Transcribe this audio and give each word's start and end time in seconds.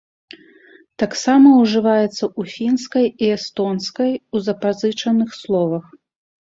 Таксама 1.03 1.47
ўжываецца 1.61 2.15
ў 2.15 2.41
фінскай 2.55 3.05
і 3.27 3.31
эстонскай 3.37 4.11
у 4.19 4.37
запазычаных 4.51 5.41
словах. 5.45 5.85